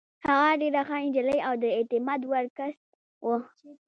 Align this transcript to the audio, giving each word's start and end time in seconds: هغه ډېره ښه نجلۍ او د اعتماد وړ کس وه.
هغه 0.25 0.49
ډېره 0.61 0.81
ښه 0.87 0.95
نجلۍ 1.05 1.39
او 1.47 1.53
د 1.63 1.65
اعتماد 1.77 2.21
وړ 2.25 2.45
کس 2.57 2.75
وه. 3.25 3.37